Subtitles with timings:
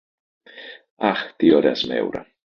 [0.95, 2.25] Αχ, τι ωραία σμέουρα!